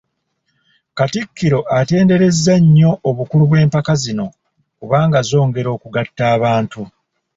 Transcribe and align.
Katikkiro 0.97 1.59
atenderezza 1.79 2.53
nnyo 2.61 2.91
obukulu 3.09 3.43
bw'empaka 3.49 3.93
zino 4.03 4.25
kubanga 4.79 5.19
zongera 5.29 5.69
okugatta 5.75 6.23
abantu 6.35 6.81